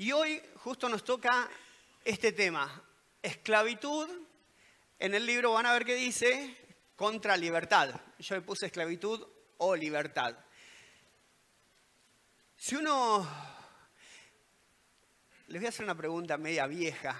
[0.00, 1.48] Y hoy justo nos toca
[2.04, 2.84] este tema,
[3.20, 4.08] esclavitud.
[4.96, 6.56] En el libro van a ver qué dice,
[6.94, 8.00] contra libertad.
[8.20, 9.26] Yo le puse esclavitud
[9.58, 10.36] o libertad.
[12.56, 13.28] Si uno...
[15.48, 17.18] Les voy a hacer una pregunta media vieja.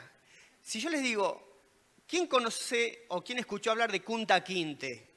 [0.62, 1.62] Si yo les digo,
[2.06, 5.16] ¿quién conoce o quién escuchó hablar de Kunta Quinte?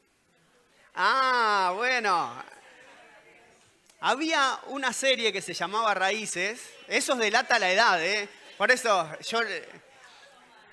[0.96, 2.61] Ah, bueno.
[4.04, 6.59] Había una serie que se llamaba Raíces.
[6.88, 8.27] Eso delata la edad, ¿eh?
[8.57, 9.41] Por eso yo...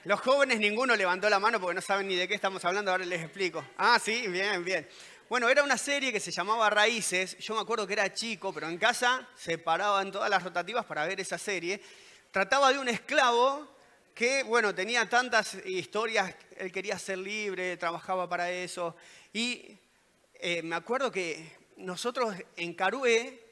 [0.04, 3.04] Los jóvenes ninguno levantó la mano porque no saben ni de qué estamos hablando, ahora
[3.04, 3.62] les explico.
[3.76, 4.88] Ah, sí, bien, bien.
[5.28, 7.36] Bueno, era una serie que se llamaba Raíces.
[7.36, 11.04] Yo me acuerdo que era chico, pero en casa se paraban todas las rotativas para
[11.04, 11.82] ver esa serie.
[12.30, 13.68] Trataba de un esclavo
[14.14, 18.96] que, bueno, tenía tantas historias, él quería ser libre, trabajaba para eso.
[19.34, 19.76] Y
[20.32, 23.46] eh, me acuerdo que nosotros en Carué,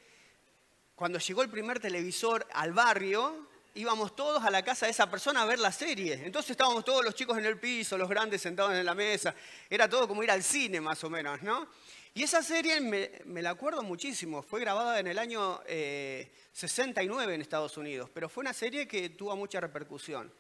[0.94, 5.42] cuando llegó el primer televisor al barrio, íbamos todos a la casa de esa persona
[5.42, 6.14] a ver la serie.
[6.24, 9.34] Entonces estábamos todos los chicos en el piso, los grandes sentados en la mesa.
[9.70, 11.68] Era todo como ir al cine más o menos, ¿no?
[12.14, 14.42] Y esa serie me, la acuerdo muchísimo.
[14.42, 19.10] Fue grabada en el año 69 eh, en Estados Unidos, pero fue una serie que
[19.10, 20.32] tuvo mucha repercusión.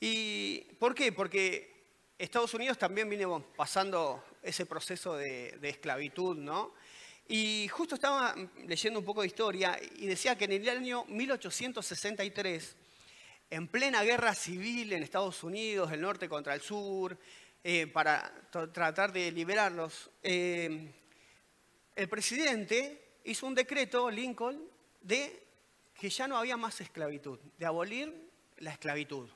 [0.00, 1.12] ¿Y por qué?
[1.12, 1.72] Porque
[2.18, 6.74] Estados Unidos también vino pasando ese proceso de esclavitud, ¿no?
[7.28, 8.34] Y justo estaba
[8.66, 12.76] leyendo un poco de historia y decía que en el año 1863,
[13.50, 17.16] en plena guerra civil en Estados Unidos, el norte contra el sur,
[17.64, 20.90] eh, para tratar de liberarlos, eh,
[21.94, 24.60] el presidente hizo un decreto, Lincoln,
[25.00, 25.46] de
[25.94, 29.28] que ya no había más esclavitud, de abolir la esclavitud.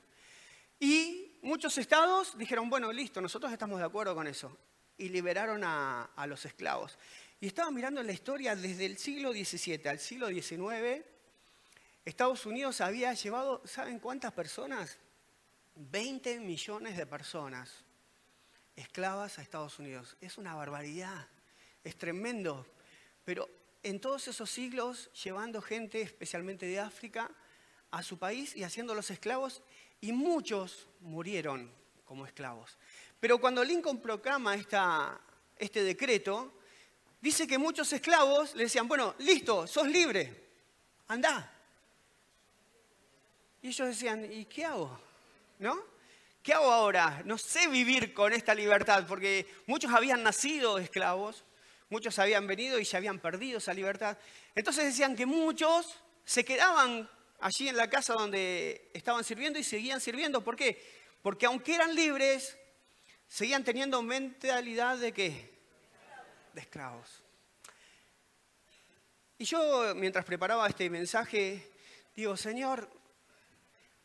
[0.79, 4.57] Y muchos estados dijeron, bueno, listo, nosotros estamos de acuerdo con eso.
[4.99, 6.97] Y liberaron a los esclavos.
[7.39, 11.05] Y estaba mirando la historia desde el siglo XVII al siglo XIX.
[12.03, 14.97] Estados Unidos había llevado, ¿saben cuántas personas?
[15.75, 17.83] 20 millones de personas
[18.75, 20.17] esclavas a Estados Unidos.
[20.19, 21.27] Es una barbaridad,
[21.83, 22.65] es tremendo.
[23.23, 23.47] Pero
[23.83, 27.29] en todos esos siglos, llevando gente, especialmente de África,
[27.91, 29.61] a su país y haciéndolos esclavos,
[30.01, 31.71] y muchos murieron
[32.03, 32.77] como esclavos.
[33.19, 35.19] Pero cuando Lincoln proclama esta,
[35.57, 36.53] este decreto,
[37.21, 40.33] dice que muchos esclavos le decían, bueno, listo, sos libre,
[41.07, 41.53] anda.
[43.61, 44.99] Y ellos decían, ¿y qué hago?
[45.59, 45.77] ¿No?
[46.43, 47.21] ¿Qué hago ahora?
[47.25, 51.43] No sé vivir con esta libertad, porque muchos habían nacido esclavos,
[51.89, 54.17] muchos habían venido y ya habían perdido esa libertad.
[54.55, 59.99] Entonces decían que muchos se quedaban allí en la casa donde estaban sirviendo y seguían
[59.99, 60.43] sirviendo.
[60.43, 60.81] ¿Por qué?
[61.21, 62.57] Porque aunque eran libres,
[63.27, 65.56] seguían teniendo mentalidad de qué?
[66.61, 67.23] Esclavos.
[69.37, 71.71] Y yo, mientras preparaba este mensaje,
[72.15, 72.89] digo, Señor,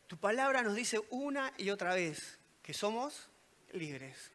[0.07, 3.29] tu palabra nos dice una y otra vez que somos
[3.71, 4.31] libres,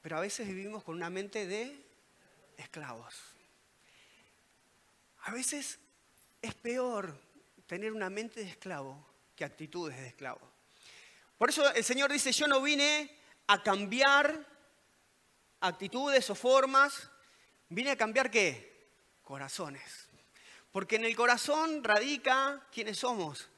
[0.00, 1.84] pero a veces vivimos con una mente de
[2.56, 3.14] esclavos.
[5.22, 5.78] A veces
[6.40, 7.18] es peor
[7.66, 10.40] tener una mente de esclavo que actitudes de esclavo.
[11.38, 14.46] Por eso el Señor dice, yo no vine a cambiar
[15.60, 17.10] actitudes o formas,
[17.68, 18.90] Vine a cambiar qué?
[19.22, 20.08] Corazones.
[20.70, 23.48] Porque en el corazón radica quiénes somos.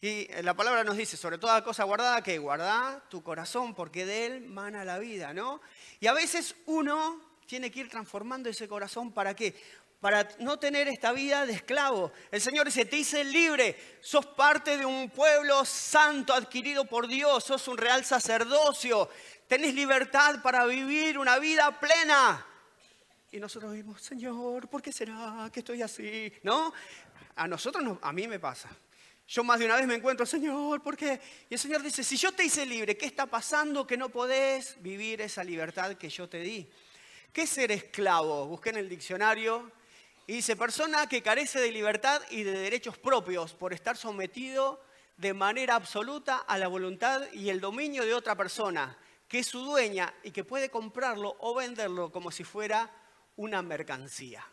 [0.00, 4.26] Y la palabra nos dice, sobre toda cosa guardada, que guarda tu corazón, porque de
[4.26, 5.62] él mana la vida, ¿no?
[5.98, 9.54] Y a veces uno tiene que ir transformando ese corazón para qué?
[10.00, 12.12] Para no tener esta vida de esclavo.
[12.30, 17.44] El Señor dice, te hice libre, sos parte de un pueblo santo adquirido por Dios,
[17.44, 19.08] sos un real sacerdocio,
[19.48, 22.46] tenés libertad para vivir una vida plena.
[23.34, 26.32] Y nosotros vimos, Señor, ¿por qué será que estoy así?
[26.44, 26.72] ¿No?
[27.34, 28.70] A nosotros, a mí me pasa.
[29.26, 31.20] Yo más de una vez me encuentro, Señor, ¿por qué?
[31.50, 34.80] Y el Señor dice, si yo te hice libre, ¿qué está pasando que no podés
[34.80, 36.70] vivir esa libertad que yo te di?
[37.32, 38.46] ¿Qué es ser esclavo?
[38.46, 39.68] Busqué en el diccionario
[40.28, 44.80] y dice, persona que carece de libertad y de derechos propios por estar sometido
[45.16, 48.96] de manera absoluta a la voluntad y el dominio de otra persona,
[49.26, 52.92] que es su dueña y que puede comprarlo o venderlo como si fuera
[53.36, 54.46] una mercancía.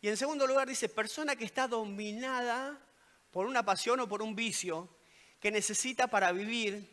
[0.00, 2.78] Y en segundo lugar dice, persona que está dominada
[3.30, 4.88] por una pasión o por un vicio,
[5.38, 6.88] que necesita para vivir,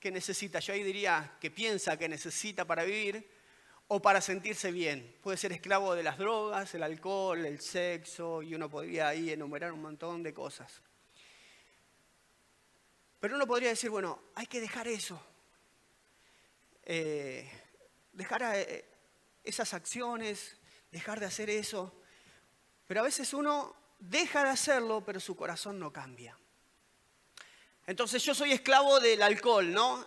[0.00, 3.28] que necesita, yo ahí diría, que piensa que necesita para vivir,
[3.88, 5.16] o para sentirse bien.
[5.22, 9.70] Puede ser esclavo de las drogas, el alcohol, el sexo, y uno podría ahí enumerar
[9.72, 10.80] un montón de cosas.
[13.20, 15.22] Pero uno podría decir, bueno, hay que dejar eso.
[16.84, 17.48] Eh,
[18.12, 18.91] dejar a, eh,
[19.44, 20.56] esas acciones,
[20.90, 21.94] dejar de hacer eso.
[22.86, 26.36] Pero a veces uno deja de hacerlo, pero su corazón no cambia.
[27.86, 30.06] Entonces yo soy esclavo del alcohol, ¿no?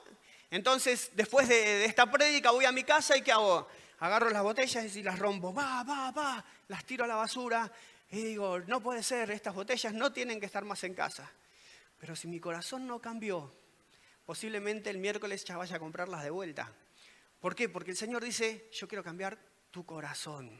[0.49, 3.67] Entonces, después de, esta prédica voy a mi casa y ¿qué hago?
[3.99, 7.71] Agarro las botellas y las rompo, va, va, va, las tiro a la basura
[8.11, 11.29] y digo, no puede ser, estas botellas no tienen que estar más en casa.
[11.97, 13.53] Pero si mi corazón no cambió,
[14.25, 16.71] posiblemente el miércoles ya vaya a comprarlas de vuelta.
[17.39, 17.69] ¿Por qué?
[17.69, 19.37] Porque el Señor dice, yo quiero cambiar
[19.71, 20.51] tu corazón,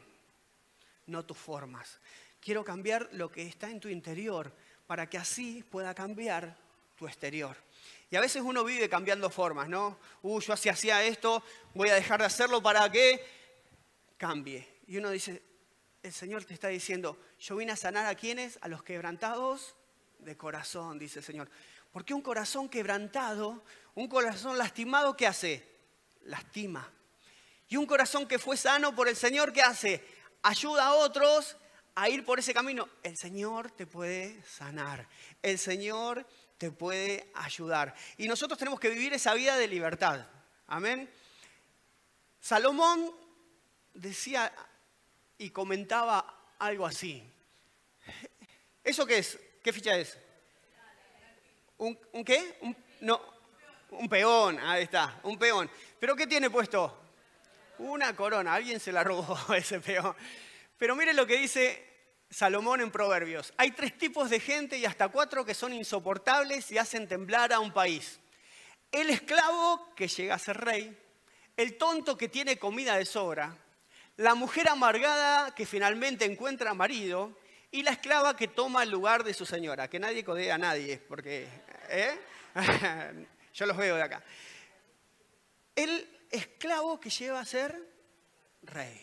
[1.06, 2.00] no tus formas.
[2.40, 4.52] Quiero cambiar lo que está en tu interior
[4.86, 6.56] para que así pueda cambiar
[6.96, 7.56] tu exterior.
[8.10, 9.98] Y a veces uno vive cambiando formas, ¿no?
[10.22, 11.42] Uh, yo así hacía esto,
[11.74, 13.24] voy a dejar de hacerlo para que
[14.16, 14.66] cambie.
[14.86, 15.42] Y uno dice,
[16.02, 19.74] el Señor te está diciendo, yo vine a sanar a quienes, a los quebrantados
[20.20, 21.50] de corazón, dice el Señor.
[21.90, 23.64] Porque un corazón quebrantado,
[23.94, 25.75] un corazón lastimado, ¿qué hace?
[26.26, 26.90] Lastima.
[27.68, 30.04] Y un corazón que fue sano por el Señor, ¿qué hace?
[30.42, 31.56] Ayuda a otros
[31.94, 32.88] a ir por ese camino.
[33.02, 35.08] El Señor te puede sanar.
[35.42, 36.26] El Señor
[36.58, 37.94] te puede ayudar.
[38.16, 40.26] Y nosotros tenemos que vivir esa vida de libertad.
[40.68, 41.10] Amén.
[42.40, 43.12] Salomón
[43.94, 44.52] decía
[45.38, 47.22] y comentaba algo así.
[48.84, 49.38] ¿Eso qué es?
[49.62, 50.16] ¿Qué ficha es?
[51.78, 52.58] ¿Un, qué?
[53.00, 53.20] no,
[53.90, 55.70] un peón, ahí está, un peón.
[55.98, 57.02] ¿Pero qué tiene puesto?
[57.78, 60.14] Una corona, alguien se la robó ese peón.
[60.78, 61.84] Pero mire lo que dice
[62.30, 63.52] Salomón en Proverbios.
[63.56, 67.60] Hay tres tipos de gente y hasta cuatro que son insoportables y hacen temblar a
[67.60, 68.18] un país.
[68.92, 70.96] El esclavo que llega a ser rey,
[71.56, 73.56] el tonto que tiene comida de sobra,
[74.16, 77.36] la mujer amargada que finalmente encuentra marido
[77.70, 79.88] y la esclava que toma el lugar de su señora.
[79.88, 81.46] Que nadie codea a nadie, porque
[81.88, 82.18] ¿eh?
[83.56, 84.22] yo los veo de acá.
[85.74, 87.74] El esclavo que lleva a ser
[88.62, 89.00] rey.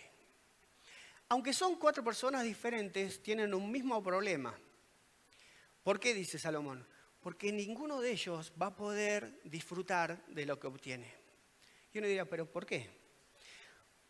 [1.30, 4.56] Aunque son cuatro personas diferentes, tienen un mismo problema.
[5.82, 6.88] ¿Por qué dice Salomón?
[7.20, 11.12] Porque ninguno de ellos va a poder disfrutar de lo que obtiene.
[11.92, 12.92] Y uno diría, ¿pero por qué?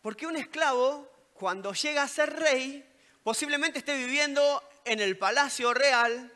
[0.02, 2.86] Porque un esclavo, cuando llega a ser rey,
[3.24, 6.34] posiblemente esté viviendo en el palacio real,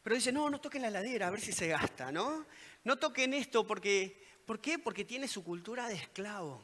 [0.00, 2.46] pero dice, no, no toquen la ladera, a ver si se gasta, ¿no?
[2.84, 4.78] No toquen esto porque, ¿por qué?
[4.78, 6.62] Porque tiene su cultura de esclavo.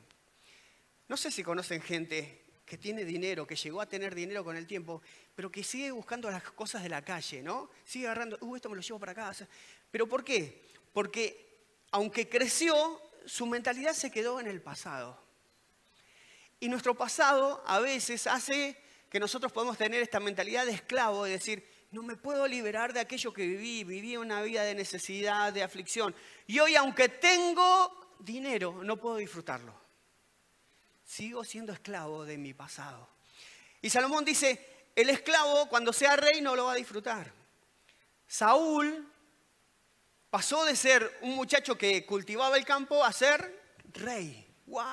[1.09, 4.67] No sé si conocen gente que tiene dinero, que llegó a tener dinero con el
[4.67, 5.01] tiempo,
[5.35, 7.71] pero que sigue buscando las cosas de la calle, ¿no?
[7.85, 9.49] Sigue agarrando, uh, esto me lo llevo para casa.
[9.91, 10.63] ¿Pero por qué?
[10.93, 11.49] Porque
[11.93, 15.19] aunque creció, su mentalidad se quedó en el pasado.
[16.61, 18.77] Y nuestro pasado a veces hace
[19.09, 23.01] que nosotros podamos tener esta mentalidad de esclavo, de decir, no me puedo liberar de
[23.01, 26.15] aquello que viví, viví una vida de necesidad, de aflicción.
[26.47, 29.89] Y hoy, aunque tengo dinero, no puedo disfrutarlo
[31.09, 33.09] sigo siendo esclavo de mi pasado.
[33.81, 37.33] Y Salomón dice, el esclavo cuando sea rey no lo va a disfrutar.
[38.27, 39.11] Saúl
[40.29, 43.59] pasó de ser un muchacho que cultivaba el campo a ser
[43.95, 44.47] rey.
[44.67, 44.85] ¡Wow!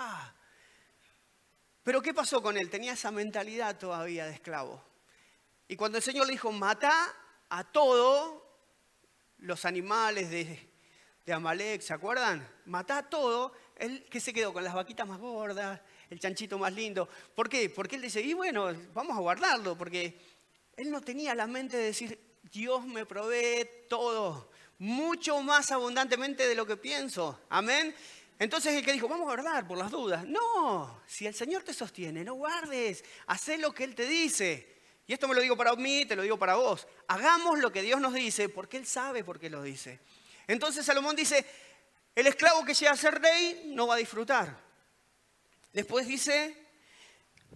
[1.84, 2.70] Pero ¿qué pasó con él?
[2.70, 4.82] Tenía esa mentalidad todavía de esclavo.
[5.68, 6.94] Y cuando el Señor le dijo, mata
[7.50, 8.42] a todos
[9.40, 10.70] los animales de,
[11.34, 12.48] Amalek, ¿se acuerdan?
[12.66, 16.72] Mata a todo, él que se quedó con las vaquitas más gordas, el chanchito más
[16.72, 17.10] lindo.
[17.34, 17.70] ¿Por qué?
[17.70, 20.20] Porque él dice, y bueno, vamos a guardarlo, porque
[20.78, 22.20] él no tenía la mente de decir,
[22.52, 27.40] Dios me provee todo, mucho más abundantemente de lo que pienso.
[27.50, 27.96] Amén.
[28.38, 30.26] Entonces el que dijo, vamos a guardar por las dudas.
[30.28, 34.75] No, si el Señor te sostiene, no guardes, haz lo que Él te dice.
[35.08, 36.88] Y esto me lo digo para mí, te lo digo para vos.
[37.08, 40.00] Hagamos lo que Dios nos dice, porque Él sabe por qué lo dice.
[40.48, 41.46] Entonces Salomón dice,
[42.16, 44.58] el esclavo que llega a ser rey no va a disfrutar.
[45.74, 46.58] Después dice,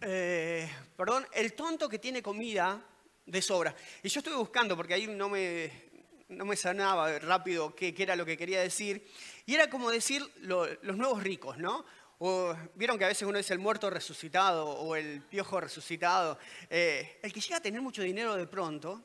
[0.02, 2.86] eh, perdón, el tonto que tiene comida
[3.26, 3.76] de sobra.
[4.04, 5.90] Y yo estuve buscando, porque ahí no me,
[6.30, 9.08] no me sanaba rápido qué, era lo que quería decir.
[9.46, 11.86] Y era como decir los nuevos ricos, ¿no?
[12.20, 16.38] O, Vieron que a veces uno dice el muerto resucitado o el piojo resucitado.
[16.70, 19.02] Eh, el que llega a tener mucho dinero de pronto,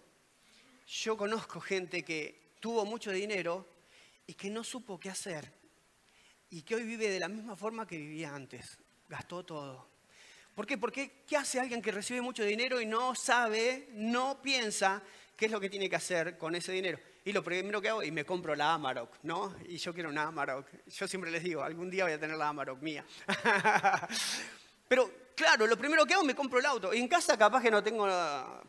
[0.86, 3.68] yo conozco gente que tuvo mucho dinero
[4.26, 5.52] y que no supo qué hacer
[6.50, 8.78] y que hoy vive de la misma forma que vivía antes
[9.08, 9.88] gastó todo.
[10.54, 10.78] ¿Por qué?
[10.78, 15.02] Porque ¿qué hace alguien que recibe mucho dinero y no sabe, no piensa
[15.36, 16.98] qué es lo que tiene que hacer con ese dinero?
[17.24, 19.54] Y lo primero que hago, y me compro la Amarok, ¿no?
[19.66, 20.66] Y yo quiero una Amarok.
[20.86, 23.04] Yo siempre les digo, algún día voy a tener la Amarok mía.
[24.88, 26.92] Pero claro, lo primero que hago, me compro el auto.
[26.92, 28.06] En casa capaz que no tengo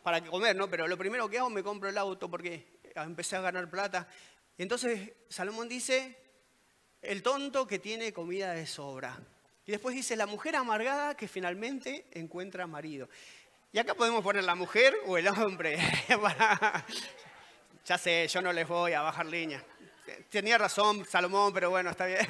[0.02, 0.68] para comer, ¿no?
[0.68, 4.08] Pero lo primero que hago, me compro el auto porque empecé a ganar plata.
[4.56, 6.16] Y entonces Salomón dice,
[7.02, 9.20] el tonto que tiene comida de sobra.
[9.66, 13.08] Y después dice, la mujer amargada que finalmente encuentra marido.
[13.76, 15.76] Y acá podemos poner la mujer o el hombre.
[17.84, 19.62] ya sé, yo no les voy a bajar línea.
[20.30, 22.26] tenía razón Salomón, pero bueno, está bien.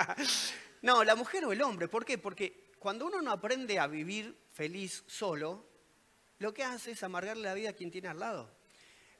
[0.80, 2.16] no, la mujer o el hombre, ¿por qué?
[2.16, 5.66] Porque cuando uno no aprende a vivir feliz solo,
[6.38, 8.50] lo que hace es amargarle la vida a quien tiene al lado.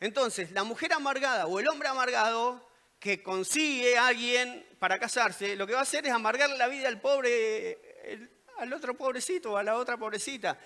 [0.00, 2.66] Entonces, la mujer amargada o el hombre amargado
[2.98, 6.88] que consigue a alguien para casarse, lo que va a hacer es amargarle la vida
[6.88, 10.58] al pobre, al otro pobrecito o a la otra pobrecita.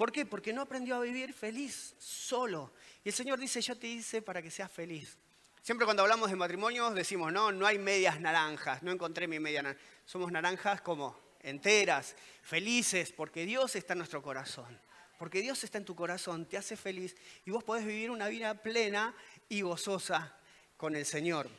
[0.00, 0.24] ¿Por qué?
[0.24, 2.72] Porque no aprendió a vivir feliz solo.
[3.04, 5.18] Y el Señor dice, yo te hice para que seas feliz.
[5.60, 9.60] Siempre cuando hablamos de matrimonios decimos, no, no hay medias naranjas, no encontré mi media
[9.62, 9.84] naranja.
[10.06, 14.80] Somos naranjas como enteras, felices, porque Dios está en nuestro corazón.
[15.18, 17.14] Porque Dios está en tu corazón, te hace feliz
[17.44, 19.14] y vos podés vivir una vida plena
[19.50, 20.34] y gozosa
[20.78, 21.50] con el Señor.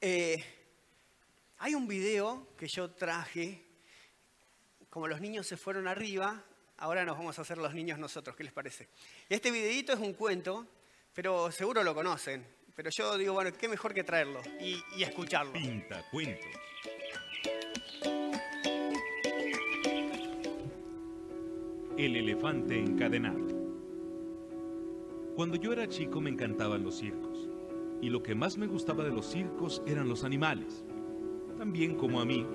[0.00, 0.44] Eh,
[1.58, 3.66] hay un video que yo traje,
[4.88, 6.44] como los niños se fueron arriba,
[6.78, 8.88] ahora nos vamos a hacer los niños nosotros, ¿qué les parece?
[9.28, 10.66] Este videito es un cuento,
[11.14, 12.46] pero seguro lo conocen.
[12.74, 15.52] Pero yo digo, bueno, qué mejor que traerlo y, y escucharlo.
[15.54, 16.46] Pinta cuentos.
[21.96, 23.46] El elefante encadenado.
[25.34, 27.48] Cuando yo era chico me encantaban los circos.
[28.02, 30.84] Y lo que más me gustaba de los circos eran los animales.
[31.56, 32.46] También como a mí,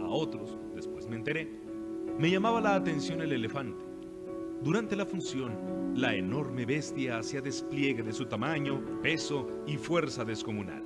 [0.00, 1.63] a otros, después me enteré,
[2.18, 3.84] me llamaba la atención el elefante.
[4.62, 10.82] Durante la función, la enorme bestia hacía despliegue de su tamaño, peso y fuerza descomunal.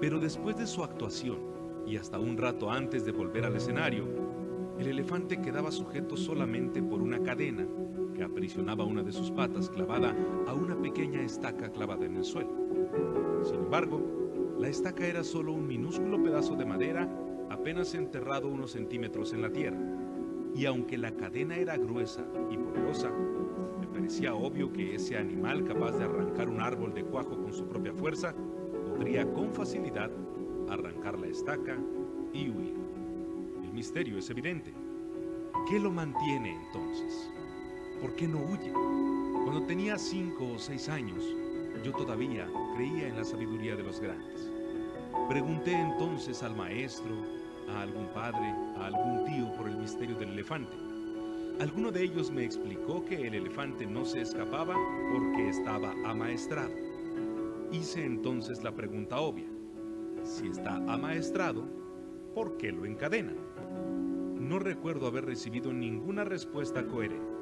[0.00, 1.38] Pero después de su actuación,
[1.86, 4.04] y hasta un rato antes de volver al escenario,
[4.78, 7.66] el elefante quedaba sujeto solamente por una cadena
[8.14, 10.14] que aprisionaba una de sus patas clavada
[10.46, 12.50] a una pequeña estaca clavada en el suelo.
[13.44, 17.08] Sin embargo, la estaca era solo un minúsculo pedazo de madera
[17.48, 19.91] apenas enterrado unos centímetros en la tierra
[20.54, 23.10] y aunque la cadena era gruesa y poderosa,
[23.80, 27.66] me parecía obvio que ese animal capaz de arrancar un árbol de cuajo con su
[27.66, 28.34] propia fuerza
[28.86, 30.10] podría con facilidad
[30.68, 31.78] arrancar la estaca
[32.32, 32.74] y huir.
[33.62, 34.72] El misterio es evidente.
[35.68, 37.30] ¿Qué lo mantiene entonces?
[38.00, 38.72] ¿Por qué no huye?
[38.72, 41.24] Cuando tenía cinco o seis años,
[41.84, 44.50] yo todavía creía en la sabiduría de los grandes.
[45.28, 47.14] Pregunté entonces al maestro,
[47.68, 50.76] a algún padre, a algún tío por el misterio del elefante.
[51.60, 54.74] Alguno de ellos me explicó que el elefante no se escapaba
[55.12, 56.72] porque estaba amaestrado.
[57.70, 59.48] Hice entonces la pregunta obvia.
[60.24, 61.64] Si está amaestrado,
[62.34, 63.36] ¿por qué lo encadenan?
[64.40, 67.32] No recuerdo haber recibido ninguna respuesta coherente.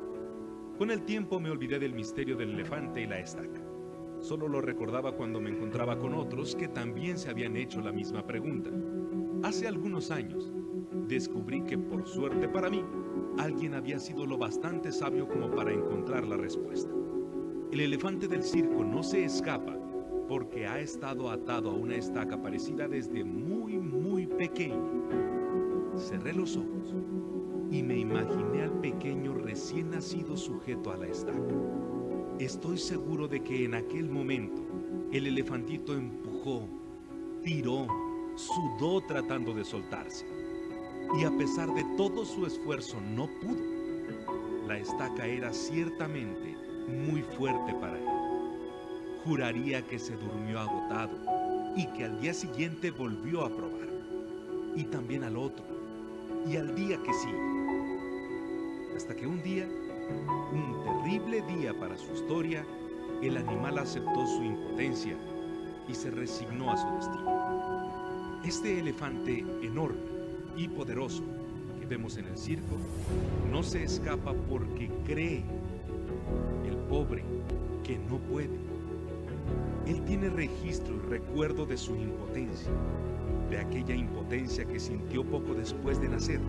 [0.77, 3.61] Con el tiempo me olvidé del misterio del elefante y la estaca.
[4.21, 8.27] Solo lo recordaba cuando me encontraba con otros que también se habían hecho la misma
[8.27, 8.71] pregunta.
[9.51, 10.53] Hace algunos años
[11.09, 12.85] descubrí que por suerte para mí,
[13.37, 16.95] alguien había sido lo bastante sabio como para encontrar la respuesta.
[17.73, 19.77] El elefante del circo no se escapa
[20.29, 24.89] porque ha estado atado a una estaca parecida desde muy, muy pequeño.
[25.97, 26.95] Cerré los ojos
[27.73, 31.57] y me imaginé al pequeño recién nacido sujeto a la estaca.
[32.39, 34.63] Estoy seguro de que en aquel momento
[35.11, 36.69] el elefantito empujó,
[37.43, 37.89] tiró,
[38.37, 40.27] sudó tratando de soltarse.
[41.19, 43.63] Y a pesar de todo su esfuerzo no pudo.
[44.67, 46.57] La estaca era ciertamente
[46.89, 48.05] muy fuerte para él.
[49.25, 51.19] Juraría que se durmió agotado
[51.77, 53.89] y que al día siguiente volvió a probar.
[54.77, 55.65] Y también al otro.
[56.49, 57.51] Y al día que sigue.
[58.97, 59.67] Hasta que un día,
[60.53, 62.65] un terrible día para su historia,
[63.23, 65.17] el animal aceptó su impotencia
[65.89, 67.40] y se resignó a su destino.
[68.45, 70.01] Este elefante enorme
[70.57, 71.23] y poderoso
[71.79, 72.77] que vemos en el circo
[73.51, 75.45] no se escapa porque cree,
[76.67, 77.23] el pobre,
[77.85, 78.59] que no puede.
[79.87, 82.71] Él tiene registro y recuerdo de su impotencia,
[83.51, 86.41] de aquella impotencia que sintió poco después de nacer.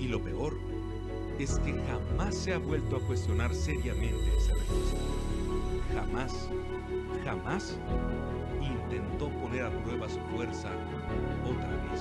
[0.00, 0.56] Y lo peor
[1.38, 4.98] es que jamás se ha vuelto a cuestionar seriamente ese registro.
[5.94, 6.48] Jamás,
[7.24, 7.78] jamás
[8.84, 10.70] intentó poner a prueba su fuerza
[11.44, 12.00] otra vez.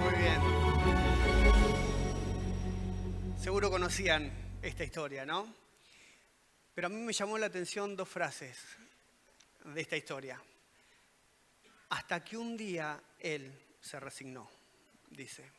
[0.00, 0.40] Muy bien.
[3.38, 5.54] Seguro conocían esta historia, ¿no?
[6.74, 8.58] Pero a mí me llamó la atención dos frases
[9.64, 10.42] de esta historia.
[11.90, 14.48] Hasta que un día él se resignó,
[15.10, 15.50] dice.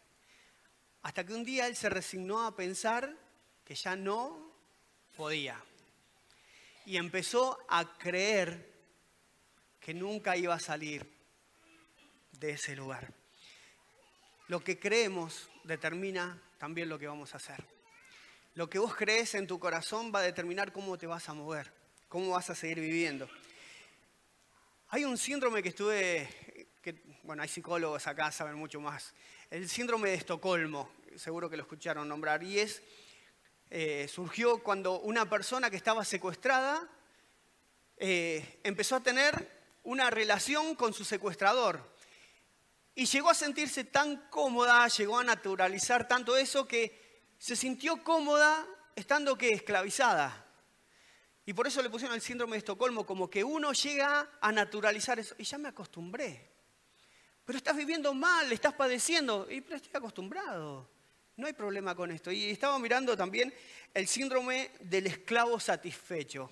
[1.04, 3.23] Hasta que un día él se resignó a pensar
[3.66, 4.52] que ya no
[5.16, 5.62] podía.
[6.86, 8.72] Y empezó a creer
[9.80, 11.10] que nunca iba a salir
[12.40, 13.14] de ese lugar.
[14.48, 17.64] Lo que creemos determina también lo que vamos a hacer.
[18.56, 21.74] Lo que vos crees en tu corazón va a determinar cómo te vas a mover,
[22.08, 23.28] cómo vas a seguir viviendo.
[24.90, 29.14] Hay un síndrome que estuve, que, bueno, hay psicólogos acá, saben mucho más.
[29.50, 32.84] El síndrome de Estocolmo, seguro que lo escucharon nombrar, y es,
[33.76, 36.88] eh, surgió cuando una persona que estaba secuestrada
[37.98, 39.50] eh, empezó a tener
[39.82, 41.82] una relación con su secuestrador.
[42.94, 48.64] Y llegó a sentirse tan cómoda, llegó a naturalizar tanto eso que se sintió cómoda
[48.96, 50.46] estando que esclavizada.
[51.44, 55.18] Y por eso le pusieron el síndrome de Estocolmo, como que uno llega a naturalizar
[55.18, 55.34] eso.
[55.40, 56.48] Y ya me acostumbré.
[57.44, 59.50] Pero estás viviendo mal, estás padeciendo.
[59.50, 60.93] Y pero estoy acostumbrado.
[61.36, 62.32] No hay problema con esto.
[62.32, 63.54] Y estaba mirando también
[63.94, 66.52] el síndrome del esclavo satisfecho,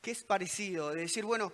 [0.00, 1.52] que es parecido, de decir, bueno,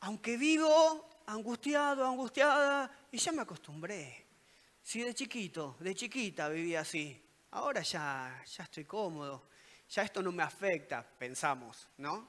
[0.00, 4.26] aunque vivo angustiado, angustiada, y ya me acostumbré.
[4.82, 7.22] Si de chiquito, de chiquita vivía así,
[7.52, 9.48] ahora ya, ya estoy cómodo,
[9.88, 12.28] ya esto no me afecta, pensamos, ¿no?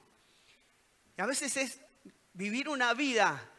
[1.17, 1.81] Y a veces es
[2.33, 3.51] vivir una vida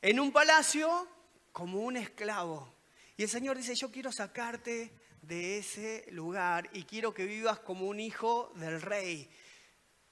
[0.00, 1.08] en un palacio
[1.52, 2.74] como un esclavo.
[3.16, 7.86] Y el Señor dice, yo quiero sacarte de ese lugar y quiero que vivas como
[7.86, 9.28] un hijo del rey.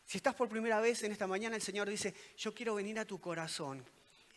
[0.05, 3.05] Si estás por primera vez en esta mañana, el Señor dice, yo quiero venir a
[3.05, 3.85] tu corazón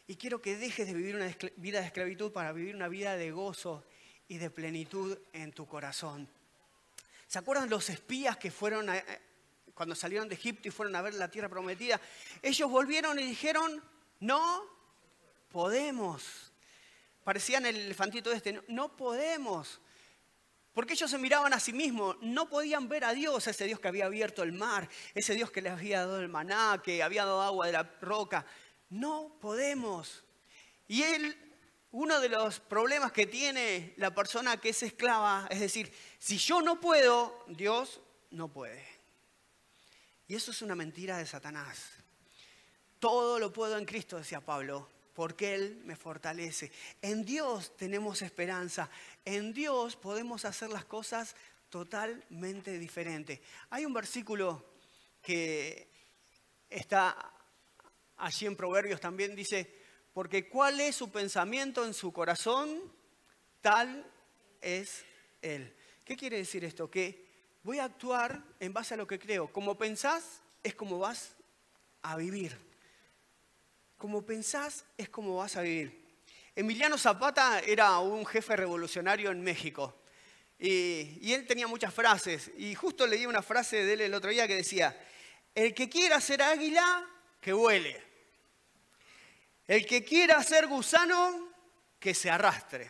[0.08, 3.32] y quiero que dejes de vivir una vida de esclavitud para vivir una vida de
[3.32, 3.86] gozo
[4.28, 6.28] y de plenitud en tu corazón.
[7.28, 9.04] ¿Se acuerdan los espías que fueron eh,
[9.74, 12.02] cuando salieron de Egipto y fueron a ver la tierra prometida?
[12.42, 13.82] Ellos volvieron y dijeron,
[14.20, 14.66] no
[15.50, 16.52] podemos.
[17.24, 19.80] Parecían el elefantito este, no podemos.
[20.74, 23.90] Porque ellos se miraban a sí mismos, no podían ver a Dios, ese Dios que
[23.90, 27.42] había abierto el mar, ese Dios que les había dado el maná, que había dado
[27.42, 28.46] agua de la roca.
[28.90, 30.24] No podemos.
[30.88, 31.38] Y él,
[31.92, 36.62] uno de los problemas que tiene la persona que es esclava, es decir, si yo
[36.62, 38.00] no puedo, Dios
[38.30, 38.86] no puede.
[40.28, 41.90] Y eso es una mentira de Satanás.
[43.00, 46.72] Todo lo puedo en Cristo, decía Pablo, porque Él me fortalece.
[47.02, 48.90] En Dios tenemos esperanza.
[49.26, 51.36] En Dios podemos hacer las cosas
[51.70, 53.40] totalmente diferentes.
[53.70, 54.74] Hay un versículo
[55.22, 55.88] que
[56.70, 57.34] está
[58.18, 59.80] allí en Proverbios también, dice,
[60.14, 62.82] porque cuál es su pensamiento en su corazón,
[63.62, 64.06] tal
[64.62, 65.06] es
[65.42, 65.76] Él.
[66.06, 66.90] ¿Qué quiere decir esto?
[66.90, 67.26] Que
[67.64, 69.52] voy a actuar en base a lo que creo.
[69.52, 71.36] Como pensás, es como vas
[72.02, 72.71] a vivir
[74.02, 76.02] como pensás es como vas a vivir.
[76.56, 80.02] Emiliano Zapata era un jefe revolucionario en México
[80.58, 84.48] y, él tenía muchas frases y justo leí una frase de él el otro día
[84.48, 85.00] que decía,
[85.54, 87.08] el que quiera ser águila,
[87.40, 88.04] que vuele.
[89.68, 91.54] El que quiera ser gusano,
[92.00, 92.90] que se arrastre.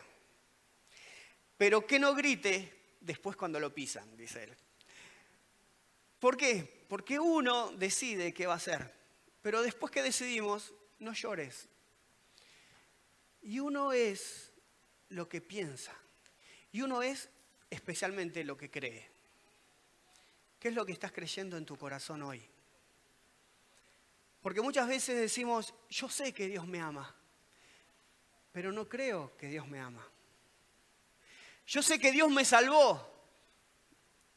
[1.58, 4.56] Pero que no grite después cuando lo pisan, dice él.
[6.18, 6.86] ¿Por qué?
[6.88, 8.94] Porque uno decide qué va a hacer.
[9.42, 10.72] Pero después que decidimos,
[11.02, 11.68] no llores.
[13.42, 14.52] Y uno es
[15.08, 15.92] lo que piensa.
[16.70, 17.28] Y uno es
[17.68, 19.10] especialmente lo que cree.
[20.58, 22.48] ¿Qué es lo que estás creyendo en tu corazón hoy?
[24.40, 27.14] Porque muchas veces decimos, yo sé que Dios me ama,
[28.52, 30.06] pero no creo que Dios me ama.
[31.66, 33.08] Yo sé que Dios me salvó,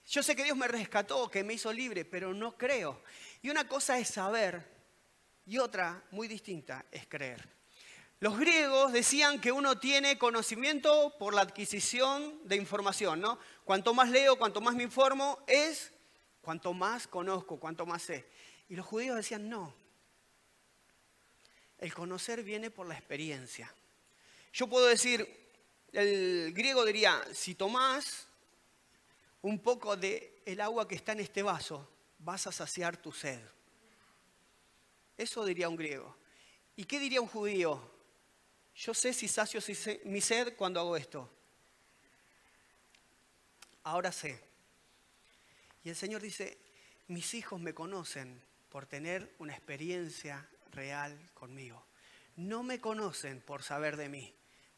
[0.07, 3.01] yo sé que Dios me rescató, que me hizo libre, pero no creo.
[3.41, 4.74] Y una cosa es saber
[5.45, 7.47] y otra muy distinta es creer.
[8.19, 13.37] Los griegos decían que uno tiene conocimiento por la adquisición de información, ¿no?
[13.65, 15.91] Cuanto más leo, cuanto más me informo, es
[16.41, 18.25] cuanto más conozco, cuanto más sé.
[18.69, 19.73] Y los judíos decían, no.
[21.77, 23.71] El conocer viene por la experiencia.
[24.53, 25.51] Yo puedo decir,
[25.91, 28.27] el griego diría, si tomás
[29.41, 31.87] un poco de el agua que está en este vaso,
[32.19, 33.39] vas a saciar tu sed.
[35.17, 36.15] Eso diría un griego.
[36.75, 37.91] ¿Y qué diría un judío?
[38.75, 39.61] Yo sé si sacio
[40.03, 41.29] mi sed cuando hago esto.
[43.83, 44.41] Ahora sé.
[45.83, 46.57] Y el Señor dice,
[47.07, 51.85] mis hijos me conocen por tener una experiencia real conmigo.
[52.35, 54.33] No me conocen por saber de mí,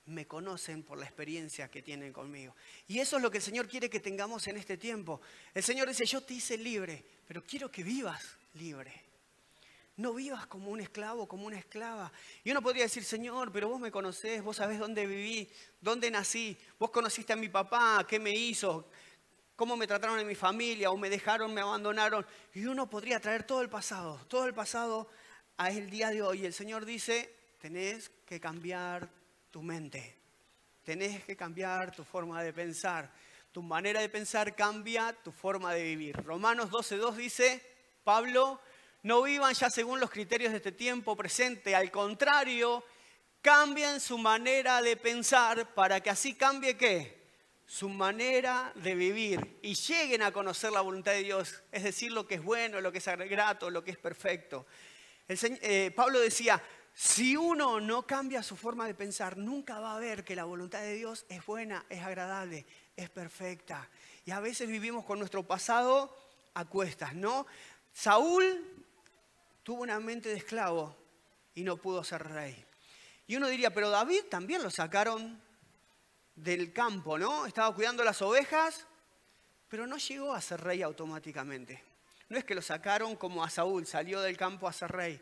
[0.06, 2.56] me conocen por la experiencia que tienen conmigo.
[2.88, 5.22] Y eso es lo que el Señor quiere que tengamos en este tiempo.
[5.54, 9.07] El Señor dice, yo te hice libre, pero quiero que vivas libre.
[9.98, 12.12] No vivas como un esclavo, como una esclava.
[12.44, 15.50] Y uno podría decir, Señor, pero vos me conocés, vos sabés dónde viví,
[15.82, 18.90] dónde nací, vos conociste a mi papá, qué me hizo,
[19.56, 22.26] cómo me trataron en mi familia, o me dejaron, me abandonaron.
[22.54, 25.10] Y uno podría traer todo el pasado, todo el pasado
[25.58, 26.46] a el día de hoy.
[26.46, 29.10] El Señor dice, tenés que cambiar
[29.50, 30.16] tu mente,
[30.84, 33.12] tenés que cambiar tu forma de pensar,
[33.52, 36.16] Tu manera de pensar cambia tu forma de vivir.
[36.18, 37.64] Romanos 12.2 dice,
[38.04, 38.62] Pablo,
[39.04, 42.84] no vivan ya según los criterios de este tiempo presente, al contrario,
[43.42, 47.18] cambien su manera de pensar para que así cambie qué?
[47.66, 52.28] Su manera de vivir y lleguen a conocer la voluntad de Dios, es decir, lo
[52.28, 54.66] que es bueno, lo que es grato, lo que es perfecto.
[55.28, 56.62] Eh, Pablo decía,
[56.94, 60.82] si uno no cambia su forma de pensar, nunca va a ver que la voluntad
[60.82, 63.90] de Dios es buena, es agradable, es perfecta.
[64.26, 66.16] Y a veces vivimos con nuestro pasado
[66.54, 67.46] a cuestas, ¿no?
[67.94, 68.77] Saúl
[69.68, 70.96] tuvo una mente de esclavo
[71.54, 72.56] y no pudo ser rey.
[73.28, 75.42] Y uno diría, pero David también lo sacaron
[76.34, 77.46] del campo, ¿no?
[77.46, 78.88] Estaba cuidando las ovejas,
[79.68, 81.84] pero no llegó a ser rey automáticamente.
[82.30, 85.22] No es que lo sacaron como a Saúl, salió del campo a ser rey.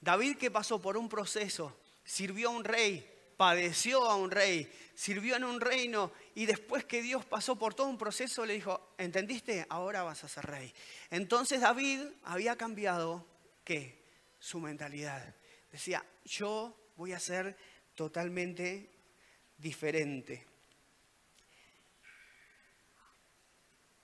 [0.00, 5.36] David que pasó por un proceso, sirvió a un rey, padeció a un rey, sirvió
[5.36, 9.66] en un reino y después que Dios pasó por todo un proceso le dijo, ¿entendiste?
[9.68, 10.72] Ahora vas a ser rey.
[11.10, 13.26] Entonces David había cambiado,
[13.64, 14.02] ¿qué?
[14.38, 15.34] Su mentalidad.
[15.70, 17.56] Decía, yo voy a ser
[17.94, 18.90] totalmente
[19.58, 20.46] diferente.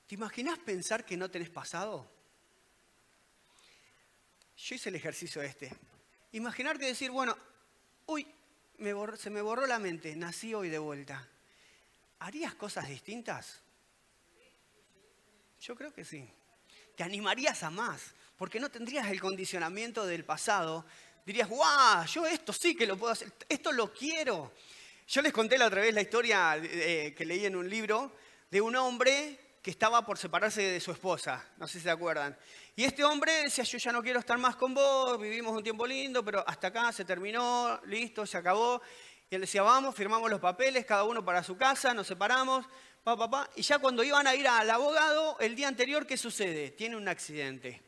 [0.07, 2.11] ¿Te imaginas pensar que no tenés pasado?
[4.57, 5.71] Yo hice el ejercicio este.
[6.33, 7.37] Imaginarte decir, bueno,
[8.07, 8.27] uy,
[9.17, 11.29] se me borró la mente, nací hoy de vuelta.
[12.21, 13.61] ¿Harías cosas distintas?
[15.61, 16.29] Yo creo que sí.
[16.97, 20.87] Te animarías a más, porque no tendrías el condicionamiento del pasado.
[21.27, 24.53] Dirías, guau, yo esto sí que lo puedo hacer, esto lo quiero.
[25.09, 28.13] Yo les conté la otra vez la historia eh, que leí en un libro
[28.51, 32.39] de un hombre que estaba por separarse de su esposa, no sé si se acuerdan.
[32.77, 35.87] Y este hombre decía, yo ya no quiero estar más con vos, vivimos un tiempo
[35.87, 38.81] lindo, pero hasta acá se terminó, listo, se acabó.
[39.29, 42.65] Y él decía, vamos, firmamos los papeles, cada uno para su casa, nos separamos,
[43.03, 43.51] pa, pa, pa.
[43.57, 46.71] Y ya cuando iban a ir al abogado, el día anterior, ¿qué sucede?
[46.71, 47.88] Tiene un accidente.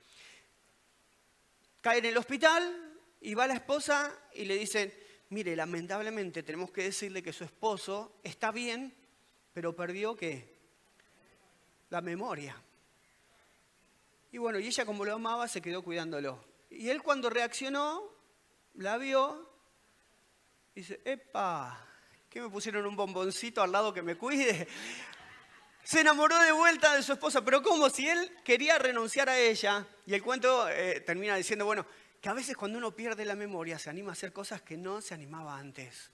[1.80, 4.92] Cae en el hospital y va la esposa y le dicen,
[5.30, 8.94] mire, lamentablemente tenemos que decirle que su esposo está bien,
[9.52, 10.56] pero perdió qué?
[11.88, 12.60] La memoria.
[14.32, 16.44] Y bueno, y ella como lo amaba se quedó cuidándolo.
[16.70, 18.02] Y él cuando reaccionó,
[18.74, 19.50] la vio,
[20.74, 21.86] dice, epa,
[22.28, 24.68] ¿qué me pusieron un bomboncito al lado que me cuide?
[25.82, 29.86] Se enamoró de vuelta de su esposa, pero como si él quería renunciar a ella.
[30.06, 31.86] Y el cuento eh, termina diciendo, bueno,
[32.20, 35.00] que a veces cuando uno pierde la memoria se anima a hacer cosas que no
[35.00, 36.10] se animaba antes.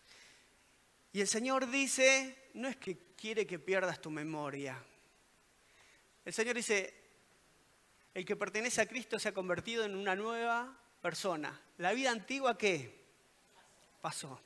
[1.12, 4.83] Y el Señor dice, no es que quiere que pierdas tu memoria.
[6.24, 6.94] El Señor dice,
[8.14, 11.61] el que pertenece a Cristo se ha convertido en una nueva persona.
[11.79, 13.05] La vida antigua, ¿qué?
[14.00, 14.40] Pasó.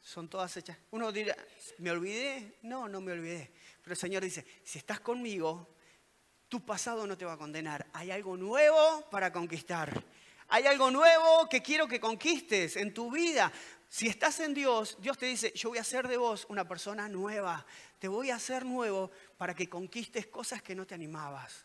[0.00, 0.78] Son todas hechas.
[0.90, 1.36] Uno dirá,
[1.78, 2.58] ¿me olvidé?
[2.62, 3.50] No, no me olvidé.
[3.88, 5.66] Pero el Señor dice, si estás conmigo,
[6.46, 7.86] tu pasado no te va a condenar.
[7.94, 10.04] Hay algo nuevo para conquistar.
[10.48, 13.50] Hay algo nuevo que quiero que conquistes en tu vida.
[13.88, 17.08] Si estás en Dios, Dios te dice, yo voy a hacer de vos una persona
[17.08, 17.64] nueva.
[17.98, 21.64] Te voy a hacer nuevo para que conquistes cosas que no te animabas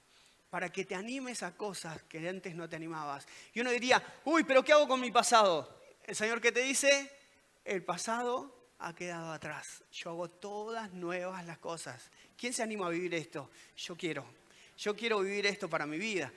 [0.50, 3.28] para que te animes a cosas que antes no te animabas.
[3.56, 5.82] Y uno diría, uy, pero ¿qué hago con mi pasado?
[6.04, 7.12] El Señor que te dice,
[7.66, 9.84] el pasado ha quedado atrás.
[9.92, 12.10] Yo hago todas nuevas las cosas.
[12.38, 13.50] ¿Quién se anima a vivir esto?
[13.78, 14.26] Yo quiero.
[14.78, 16.32] Yo quiero vivir esto para mi vida.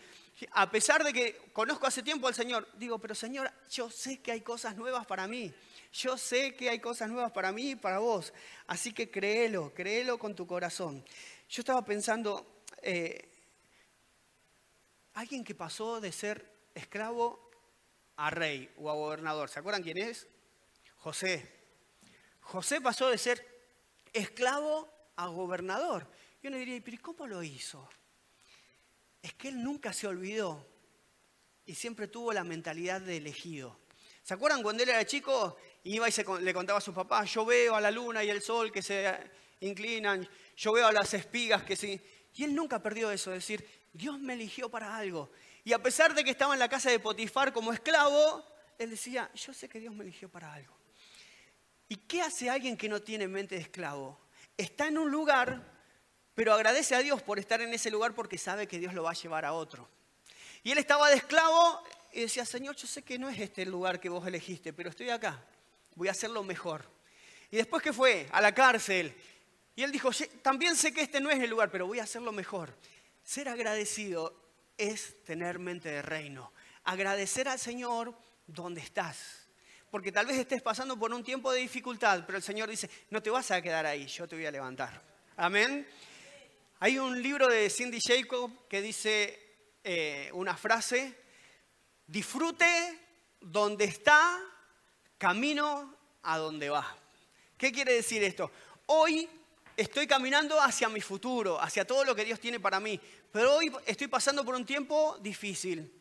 [0.53, 4.33] A pesar de que conozco hace tiempo al Señor, digo, pero Señor, yo sé que
[4.33, 5.53] hay cosas nuevas para mí.
[5.93, 8.33] Yo sé que hay cosas nuevas para mí y para vos.
[8.67, 11.05] Así que créelo, créelo con tu corazón.
[11.49, 13.33] Yo estaba pensando, eh,
[15.17, 17.51] Alguien que pasó de ser esclavo
[18.17, 19.49] a rey o a gobernador.
[19.49, 20.29] ¿Se acuerdan quién es?
[20.99, 21.56] José.
[22.47, 23.45] José pasó de ser
[24.13, 26.07] esclavo a gobernador.
[26.41, 27.89] Y uno diría, pero ¿cómo lo hizo?
[29.21, 30.65] Es que él nunca se olvidó
[31.65, 33.77] y siempre tuvo la mentalidad de elegido.
[34.23, 35.57] ¿Se acuerdan cuando él era chico?
[35.85, 38.71] Iba y le contaba a su papá, yo veo a la luna y el sol
[38.71, 39.13] que se
[39.61, 42.01] inclinan, yo veo a las espigas que se...
[42.35, 45.31] Y él nunca perdió eso, es decir, Dios me eligió para algo.
[45.65, 48.45] Y a pesar de que estaba en la casa de Potifar como esclavo,
[48.79, 50.77] él decía, yo sé que Dios me eligió para algo.
[52.07, 54.17] ¿Y qué hace alguien que no tiene mente de esclavo?
[54.57, 55.61] Está en un lugar,
[56.37, 59.11] pero agradece a Dios por estar en ese lugar porque sabe que Dios lo va
[59.11, 59.89] a llevar a otro.
[60.63, 63.71] Y él estaba de esclavo y decía, Señor, yo sé que no es este el
[63.71, 65.45] lugar que vos elegiste, pero estoy acá,
[65.97, 66.89] voy a hacerlo mejor.
[67.51, 69.13] Y después que fue a la cárcel,
[69.75, 70.11] y él dijo,
[70.43, 72.73] también sé que este no es el lugar, pero voy a hacerlo mejor.
[73.25, 74.33] Ser agradecido
[74.79, 76.53] es tener mente de reino.
[76.85, 78.17] Agradecer al Señor
[78.47, 79.46] donde estás.
[79.91, 83.23] Porque tal vez estés pasando por un tiempo de dificultad, pero el Señor dice, no
[83.23, 85.01] te vas a quedar ahí, yo te voy a levantar.
[85.37, 85.87] Amén.
[86.81, 89.47] Hay un libro de Cindy Jacob que dice
[89.83, 91.15] eh, una frase,
[92.07, 92.67] disfrute
[93.41, 94.41] donde está,
[95.17, 96.99] camino a donde va.
[97.57, 98.51] ¿Qué quiere decir esto?
[98.87, 99.29] Hoy
[99.77, 103.01] estoy caminando hacia mi futuro, hacia todo lo que Dios tiene para mí,
[103.33, 105.93] pero hoy estoy pasando por un tiempo difícil.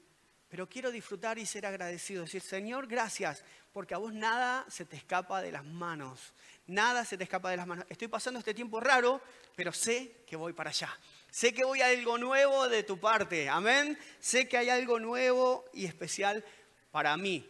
[0.47, 3.43] Pero quiero disfrutar y ser agradecido, decir, Señor, gracias,
[3.75, 6.31] porque a vos nada se te escapa de las manos,
[6.65, 7.85] nada se te escapa de las manos.
[7.89, 9.19] Estoy pasando este tiempo raro,
[9.53, 10.97] pero sé que voy para allá.
[11.29, 13.99] Sé que voy a algo nuevo de tu parte, amén.
[14.21, 16.41] Sé que hay algo nuevo y especial
[16.89, 17.45] para mí.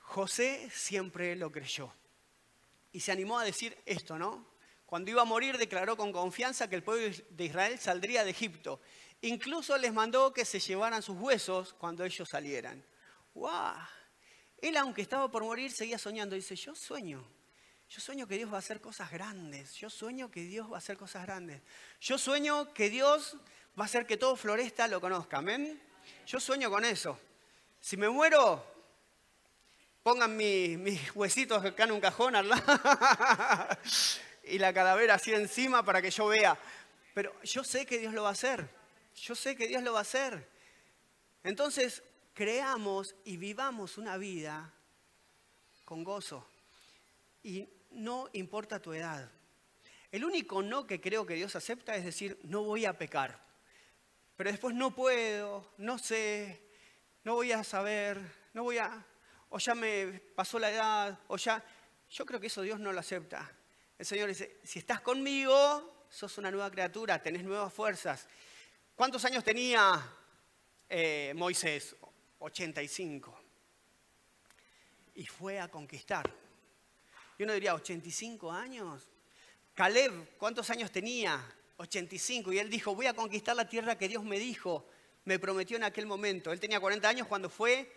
[0.00, 1.90] José siempre lo creyó.
[2.92, 4.44] Y se animó a decir esto, ¿no?
[4.84, 8.82] Cuando iba a morir declaró con confianza que el pueblo de Israel saldría de Egipto.
[9.22, 12.84] Incluso les mandó que se llevaran sus huesos cuando ellos salieran.
[13.32, 13.99] ¡Wow!
[14.62, 16.36] Él, aunque estaba por morir, seguía soñando.
[16.36, 17.24] Dice, yo sueño.
[17.88, 19.74] Yo sueño que Dios va a hacer cosas grandes.
[19.74, 21.60] Yo sueño que Dios va a hacer cosas grandes.
[22.00, 23.36] Yo sueño que Dios
[23.78, 25.38] va a hacer que todo Floresta lo conozca.
[25.38, 25.80] Amén.
[26.26, 27.18] Yo sueño con eso.
[27.80, 28.64] Si me muero,
[30.02, 32.50] pongan mis huesitos acá en un cajón al
[34.44, 36.56] y la calavera así encima para que yo vea.
[37.14, 38.68] Pero yo sé que Dios lo va a hacer.
[39.16, 40.48] Yo sé que Dios lo va a hacer.
[41.42, 42.02] Entonces,
[42.34, 44.72] creamos y vivamos una vida
[45.84, 46.46] con gozo.
[47.42, 49.30] Y no importa tu edad.
[50.12, 53.40] El único no que creo que Dios acepta es decir, no voy a pecar.
[54.36, 56.62] Pero después no puedo, no sé,
[57.24, 58.20] no voy a saber,
[58.54, 59.04] no voy a,
[59.50, 61.62] o ya me pasó la edad, o ya,
[62.10, 63.52] yo creo que eso Dios no lo acepta.
[63.98, 68.26] El Señor dice, si estás conmigo, sos una nueva criatura, tenés nuevas fuerzas.
[68.94, 70.02] ¿Cuántos años tenía
[70.88, 71.94] eh, Moisés?
[72.40, 73.38] 85.
[75.14, 76.30] Y fue a conquistar.
[77.38, 79.08] Y uno diría, ¿85 años?
[79.74, 81.42] Caleb, ¿cuántos años tenía?
[81.76, 82.52] 85.
[82.52, 84.86] Y él dijo, voy a conquistar la tierra que Dios me dijo,
[85.24, 86.52] me prometió en aquel momento.
[86.52, 87.90] Él tenía 40 años cuando fue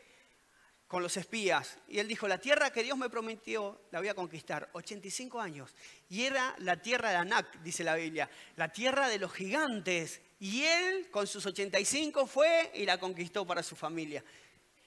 [0.88, 1.78] con los espías.
[1.88, 4.70] Y él dijo, la tierra que Dios me prometió la voy a conquistar.
[4.74, 5.76] 85 años.
[6.10, 10.22] Y era la tierra de Anac, dice la Biblia, la tierra de los gigantes.
[10.44, 14.22] Y él con sus 85 fue y la conquistó para su familia.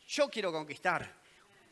[0.07, 1.11] Yo quiero conquistar.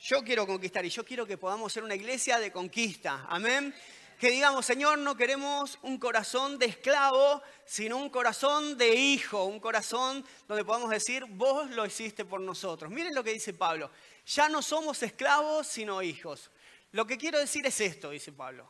[0.00, 3.26] Yo quiero conquistar y yo quiero que podamos ser una iglesia de conquista.
[3.28, 3.74] Amén
[4.18, 9.60] que digamos, Señor, no queremos un corazón de esclavo, sino un corazón de hijo, un
[9.60, 12.90] corazón donde podamos decir, vos lo hiciste por nosotros.
[12.90, 13.90] Miren lo que dice Pablo,
[14.24, 16.50] ya no somos esclavos, sino hijos.
[16.92, 18.66] Lo que quiero decir es esto, dice Pablo.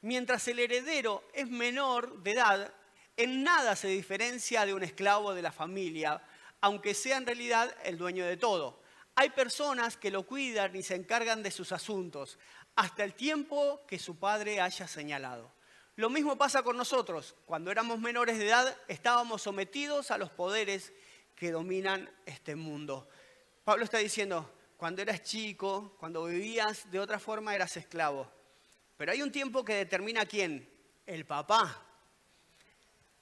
[0.00, 2.74] Mientras el heredero es menor de edad,
[3.16, 6.22] en nada se diferencia de un esclavo de la familia,
[6.60, 8.80] aunque sea en realidad el dueño de todo.
[9.14, 12.38] Hay personas que lo cuidan y se encargan de sus asuntos
[12.74, 15.50] hasta el tiempo que su padre haya señalado.
[15.96, 17.34] Lo mismo pasa con nosotros.
[17.46, 20.92] Cuando éramos menores de edad estábamos sometidos a los poderes
[21.34, 23.08] que dominan este mundo.
[23.64, 28.30] Pablo está diciendo, cuando eras chico, cuando vivías de otra forma eras esclavo.
[28.98, 30.68] Pero hay un tiempo que determina quién,
[31.06, 31.82] el papá,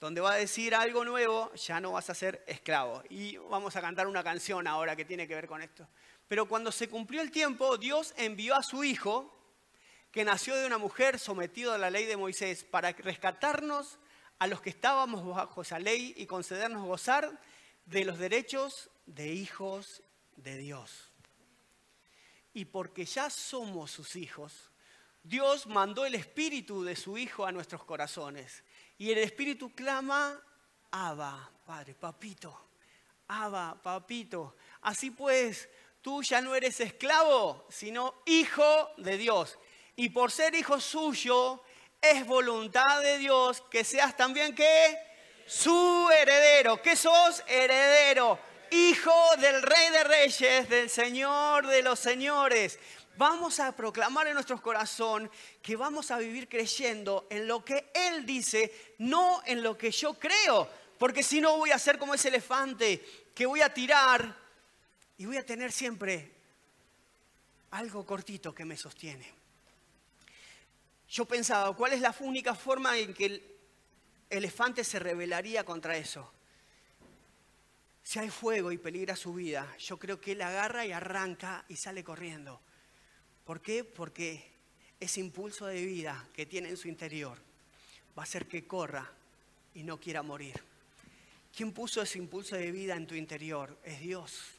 [0.05, 3.03] donde va a decir algo nuevo, ya no vas a ser esclavo.
[3.09, 5.89] Y vamos a cantar una canción ahora que tiene que ver con esto.
[6.29, 9.35] Pero cuando se cumplió el tiempo, Dios envió a su hijo,
[10.11, 13.99] que nació de una mujer sometido a la ley de Moisés para rescatarnos
[14.39, 17.41] a los que estábamos bajo esa ley y concedernos gozar
[17.87, 20.03] de los derechos de hijos
[20.37, 21.13] de Dios.
[22.53, 24.71] Y porque ya somos sus hijos,
[25.23, 28.63] Dios mandó el espíritu de su Hijo a nuestros corazones.
[28.99, 30.41] Y el espíritu clama,
[30.91, 32.69] Abba, Padre, papito,
[33.29, 34.57] Abba, papito.
[34.83, 35.69] Así pues,
[36.03, 39.59] tú ya no eres esclavo, sino hijo de Dios
[39.97, 41.63] y por ser hijo suyo,
[42.01, 44.99] es voluntad de Dios que seas también que
[45.47, 48.39] su heredero, que sos heredero,
[48.71, 52.79] hijo del rey de reyes, del señor de los señores.
[53.17, 55.31] Vamos a proclamar en nuestro corazón
[55.63, 60.15] que vamos a vivir creyendo en lo que Él dice, no en lo que yo
[60.15, 64.37] creo, porque si no voy a ser como ese elefante que voy a tirar
[65.17, 66.33] y voy a tener siempre
[67.71, 69.45] algo cortito que me sostiene
[71.15, 73.43] yo pensaba, ¿cuál es la única forma en que el
[74.31, 76.33] elefante se rebelaría contra eso?
[78.03, 81.77] Si hay fuego y peligra su vida, yo creo que él agarra y arranca y
[81.77, 82.61] sale corriendo.
[83.45, 83.85] ¿Por qué?
[83.85, 84.43] Porque
[84.99, 87.39] ese impulso de vida que tiene en su interior
[88.17, 89.11] va a hacer que corra
[89.75, 90.55] y no quiera morir.
[91.55, 93.79] ¿Quién puso ese impulso de vida en tu interior?
[93.85, 94.51] Es Dios.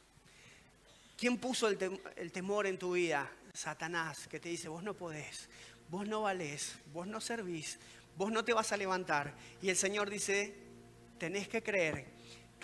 [1.17, 3.29] ¿Quién puso el, temor en tu vida?
[3.53, 5.49] Satanás, que te dice, vos no podés,
[5.89, 7.79] vos no valés, vos no servís,
[8.17, 9.33] vos no te vas a levantar.
[9.61, 10.53] Y el Señor dice,
[11.17, 12.14] tenés que creer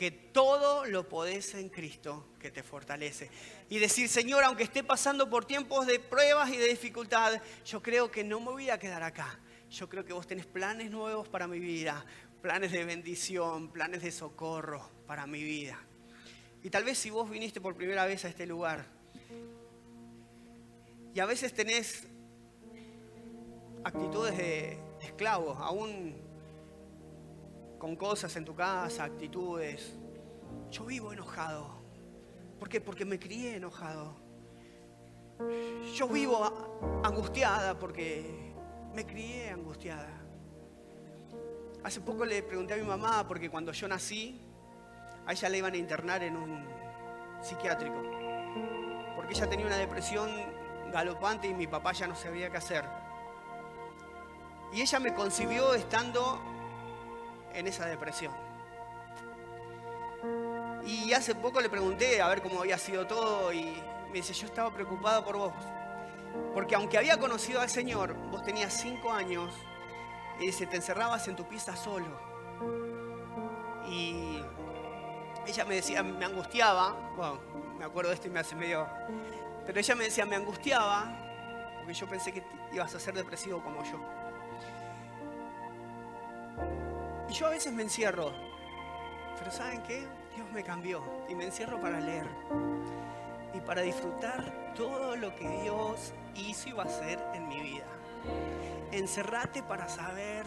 [0.01, 3.29] que todo lo podés en Cristo que te fortalece.
[3.69, 8.09] Y decir, Señor, aunque esté pasando por tiempos de pruebas y de dificultad, yo creo
[8.09, 9.39] que no me voy a quedar acá.
[9.69, 12.03] Yo creo que vos tenés planes nuevos para mi vida,
[12.41, 15.79] planes de bendición, planes de socorro para mi vida.
[16.63, 18.87] Y tal vez si vos viniste por primera vez a este lugar
[21.13, 22.07] y a veces tenés
[23.83, 26.30] actitudes de esclavo, aún
[27.81, 29.95] con cosas en tu casa, actitudes.
[30.69, 31.81] Yo vivo enojado.
[32.59, 32.79] ¿Por qué?
[32.79, 34.13] Porque me crié enojado.
[35.95, 38.53] Yo vivo angustiada porque
[38.93, 40.11] me crié angustiada.
[41.83, 44.39] Hace poco le pregunté a mi mamá porque cuando yo nací,
[45.25, 46.63] a ella le iban a internar en un
[47.41, 47.99] psiquiátrico.
[49.15, 50.29] Porque ella tenía una depresión
[50.93, 52.85] galopante y mi papá ya no sabía qué hacer.
[54.71, 56.50] Y ella me concibió estando
[57.53, 58.33] en esa depresión.
[60.85, 64.47] Y hace poco le pregunté a ver cómo había sido todo y me dice, yo
[64.47, 65.53] estaba preocupado por vos.
[66.53, 69.53] Porque aunque había conocido al Señor, vos tenías cinco años
[70.39, 72.19] y dice, te encerrabas en tu pieza solo.
[73.87, 74.41] Y
[75.45, 77.39] ella me decía, me angustiaba, bueno,
[77.77, 78.87] me acuerdo de esto y me hace medio...
[79.65, 81.21] Pero ella me decía, me angustiaba
[81.81, 83.99] porque yo pensé que ibas a ser depresivo como yo.
[87.31, 88.33] Y yo a veces me encierro,
[89.39, 90.05] pero ¿saben qué?
[90.35, 92.25] Dios me cambió y me encierro para leer
[93.53, 97.85] y para disfrutar todo lo que Dios hizo y va a hacer en mi vida.
[98.91, 100.45] Encerrate para saber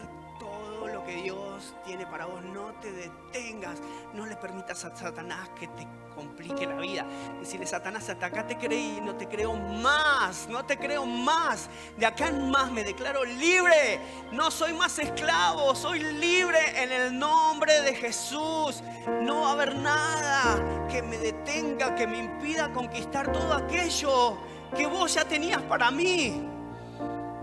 [1.05, 2.41] que Dios tiene para vos.
[2.43, 3.79] No te detengas,
[4.13, 7.05] no le permitas a Satanás que te complique la vida.
[7.39, 11.69] Decirle, Satanás, hasta acá te creí, no te creo más, no te creo más.
[11.97, 13.99] De acá en más me declaro libre.
[14.31, 18.81] No soy más esclavo, soy libre en el nombre de Jesús.
[19.21, 24.37] No va a haber nada que me detenga, que me impida conquistar todo aquello
[24.75, 26.41] que vos ya tenías para mí.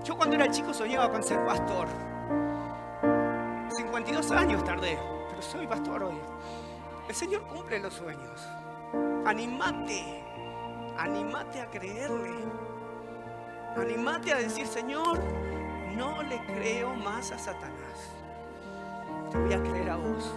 [0.04, 2.11] Yo cuando era chico soñaba con ser pastor.
[3.92, 6.16] 52 años tardé, pero soy pastor hoy.
[7.10, 8.40] El Señor cumple los sueños.
[9.26, 10.24] Animate,
[10.96, 12.30] animate a creerle.
[13.76, 15.18] Animate a decir, Señor,
[15.94, 18.14] no le creo más a Satanás.
[19.30, 20.32] Te voy a creer a vos.